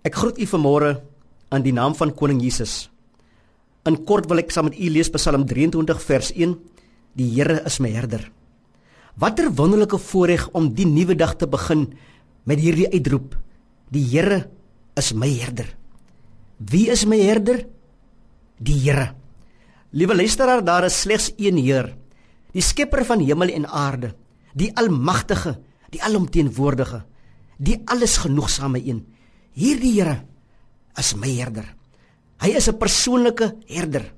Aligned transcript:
Ek 0.00 0.16
groet 0.16 0.38
u 0.40 0.46
vanmôre 0.48 0.94
in 1.52 1.64
die 1.64 1.74
naam 1.76 1.92
van 1.92 2.14
Koning 2.16 2.40
Jesus. 2.40 2.88
In 3.84 3.98
kort 4.08 4.28
wil 4.30 4.40
ek 4.40 4.52
saam 4.52 4.70
met 4.70 4.78
u 4.80 4.88
lees 4.88 5.12
Psalm 5.12 5.44
23 5.44 6.00
vers 6.06 6.30
1. 6.32 6.54
Die 7.20 7.28
Here 7.34 7.58
is 7.68 7.76
my 7.84 7.90
herder. 7.92 8.24
Watter 9.20 9.50
wonderlike 9.52 9.98
voorreg 10.00 10.46
om 10.56 10.70
die 10.72 10.88
nuwe 10.88 11.16
dag 11.18 11.34
te 11.36 11.48
begin 11.50 11.90
met 12.48 12.62
hierdie 12.62 12.88
uitroep. 12.88 13.36
Die 13.92 14.06
Here 14.08 14.46
is 14.96 15.12
my 15.12 15.28
herder. 15.28 15.68
Wie 16.56 16.88
is 16.88 17.04
my 17.04 17.20
herder? 17.20 17.66
Die 18.56 18.80
Here. 18.80 19.10
Liewe 19.92 20.16
luisteraar, 20.16 20.64
daar 20.64 20.88
is 20.88 21.00
slegs 21.02 21.32
een 21.36 21.58
Heer, 21.58 21.90
die 22.54 22.62
skepper 22.62 23.02
van 23.04 23.20
hemel 23.20 23.50
en 23.50 23.66
aarde, 23.66 24.14
die 24.54 24.70
almagtige, 24.78 25.58
die 25.90 26.00
alomteenwoordige, 26.02 27.02
die 27.58 27.80
alles 27.90 28.20
genoegsame 28.22 28.78
een. 28.86 29.02
Hierdie 29.60 30.00
Here 30.00 30.16
is 30.96 31.12
my 31.20 31.28
herder. 31.28 31.66
Hy 32.40 32.56
is 32.56 32.68
'n 32.68 32.78
persoonlike 32.80 33.60
herder. 33.68 34.08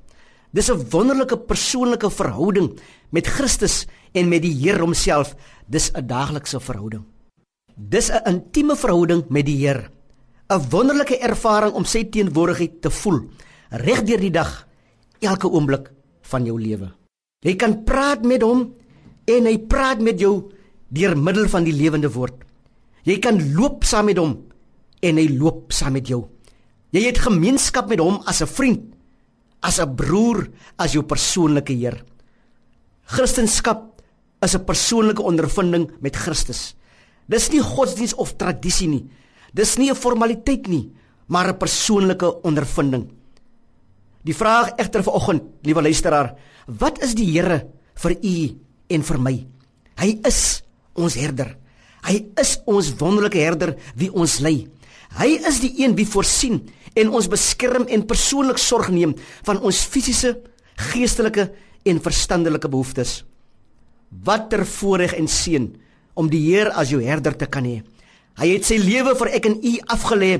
Dis 0.55 0.71
'n 0.71 0.87
wonderlike 0.91 1.37
persoonlike 1.37 2.11
verhouding 2.11 2.79
met 3.11 3.27
Christus 3.27 3.87
en 4.15 4.29
met 4.29 4.43
die 4.43 4.55
Here 4.55 4.79
homself. 4.79 5.35
Dis 5.67 5.91
'n 5.91 6.07
daaglikse 6.07 6.61
verhouding. 6.61 7.05
Dis 7.75 8.11
'n 8.11 8.23
intieme 8.27 8.77
verhouding 8.77 9.25
met 9.31 9.47
die 9.47 9.67
Here. 9.67 9.91
'n 10.49 10.69
Wonderlike 10.71 11.19
ervaring 11.19 11.75
om 11.75 11.85
sy 11.85 12.05
teenwoordigheid 12.05 12.81
te 12.81 12.91
voel 12.91 13.29
reg 13.71 14.05
deur 14.05 14.21
die 14.21 14.31
dag, 14.31 14.69
elke 15.21 15.49
oomblik 15.49 15.91
van 16.23 16.45
jou 16.45 16.61
lewe. 16.61 16.93
Jy 17.41 17.57
kan 17.57 17.85
praat 17.85 18.23
met 18.23 18.43
hom 18.43 18.75
en 19.25 19.45
hy 19.45 19.59
praat 19.59 20.01
met 20.01 20.21
jou 20.21 20.53
deur 20.89 21.17
middel 21.17 21.49
van 21.49 21.65
die 21.65 21.73
lewende 21.73 22.13
woord. 22.13 22.45
Jy 23.03 23.19
kan 23.19 23.55
loop 23.55 23.85
saam 23.85 24.05
met 24.05 24.19
hom 24.19 24.52
en 25.03 25.19
hy 25.19 25.29
loop 25.29 25.73
saam 25.73 25.93
met 25.93 26.09
jou. 26.09 26.25
Jy 26.93 27.07
het 27.07 27.19
gemeenskap 27.25 27.89
met 27.89 27.99
hom 27.99 28.23
as 28.27 28.43
'n 28.43 28.47
vriend, 28.47 28.95
as 29.63 29.81
'n 29.81 29.95
broer, 29.97 30.49
as 30.79 30.93
jou 30.93 31.03
persoonlike 31.03 31.73
Heer. 31.73 32.05
Christendom 33.05 33.93
is 34.43 34.55
'n 34.55 34.65
persoonlike 34.65 35.23
ondervinding 35.23 35.91
met 36.01 36.17
Christus. 36.17 36.75
Dis 37.29 37.51
nie 37.51 37.63
godsdiens 37.63 38.15
of 38.15 38.37
tradisie 38.37 38.89
nie. 38.89 39.09
Dis 39.55 39.77
nie 39.77 39.91
'n 39.91 39.95
formaliteit 39.95 40.67
nie, 40.69 40.93
maar 41.29 41.49
'n 41.49 41.59
persoonlike 41.59 42.43
ondervinding. 42.43 43.11
Die 44.25 44.35
vraag 44.35 44.77
egter 44.77 45.03
vanoggend, 45.03 45.43
liewe 45.63 45.83
luisteraar, 45.83 46.37
wat 46.67 47.03
is 47.03 47.15
die 47.15 47.27
Here 47.27 47.67
vir 47.95 48.17
u 48.23 48.59
en 48.89 49.03
vir 49.03 49.19
my? 49.21 49.47
Hy 49.97 50.19
is 50.25 50.63
ons 50.95 51.15
herder. 51.15 51.62
Hy 52.07 52.19
is 52.41 52.57
ons 52.67 52.93
wonderlike 52.99 53.39
herder 53.39 53.77
wie 53.99 54.11
ons 54.11 54.41
lei. 54.43 54.67
Hy 55.19 55.29
is 55.49 55.61
die 55.63 55.75
een 55.83 55.95
wie 55.99 56.09
voorsien 56.09 56.63
en 56.99 57.13
ons 57.13 57.29
beskerm 57.31 57.87
en 57.89 58.07
persoonlik 58.09 58.61
sorg 58.61 58.91
neem 58.93 59.15
van 59.47 59.61
ons 59.63 59.85
fisiese, 59.89 60.35
geestelike 60.93 61.51
en 61.89 62.01
verstandelike 62.03 62.71
behoeftes. 62.73 63.23
Watter 64.25 64.65
voorreg 64.69 65.15
en 65.17 65.29
seën 65.29 65.71
om 66.19 66.29
die 66.29 66.43
Heer 66.51 66.73
as 66.77 66.93
jou 66.93 67.01
herder 67.05 67.37
te 67.39 67.49
kan 67.49 67.65
hê. 67.65 67.81
Hy 68.41 68.49
het 68.55 68.67
sy 68.67 68.79
lewe 68.81 69.15
vir 69.17 69.33
ek 69.37 69.49
en 69.49 69.59
u 69.61 69.73
afgelê 69.93 70.33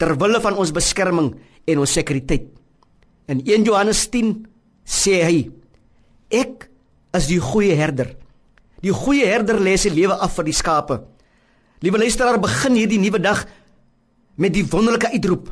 ter 0.00 0.14
wille 0.18 0.40
van 0.42 0.58
ons 0.58 0.72
beskerming 0.74 1.34
en 1.66 1.82
ons 1.82 1.94
sekuriteit. 1.98 2.48
In 3.30 3.42
1 3.44 3.66
Johannes 3.66 4.02
10 4.10 4.32
sê 4.86 5.20
hy: 5.22 5.40
Ek 6.30 6.66
is 7.14 7.28
die 7.30 7.40
goeie 7.42 7.76
herder. 7.78 8.14
Die 8.80 8.92
goeie 8.92 9.28
herder 9.28 9.60
lê 9.60 9.76
sy 9.76 9.92
lewe 9.92 10.16
af 10.16 10.38
vir 10.38 10.48
die 10.48 10.56
skape. 10.56 11.00
Liewe 11.84 12.00
luisteraar, 12.00 12.40
begin 12.40 12.76
hierdie 12.76 13.00
nuwe 13.00 13.20
dag 13.20 13.44
met 14.40 14.54
die 14.56 14.64
wonderlike 14.64 15.12
uitroep. 15.12 15.50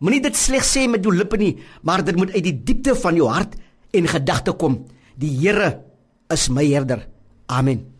Moenie 0.00 0.22
dit 0.24 0.36
slegs 0.36 0.72
sê 0.72 0.86
met 0.88 1.04
jou 1.04 1.12
lippe 1.12 1.36
nie, 1.40 1.54
maar 1.84 2.04
dit 2.04 2.16
moet 2.16 2.32
uit 2.32 2.44
die 2.44 2.56
diepte 2.56 2.94
van 2.96 3.16
jou 3.16 3.28
hart 3.28 3.56
en 3.92 4.08
gedagte 4.08 4.56
kom. 4.56 4.80
Die 5.20 5.32
Here 5.42 5.74
is 6.32 6.48
my 6.48 6.64
herder. 6.64 7.04
Amen. 7.52 7.99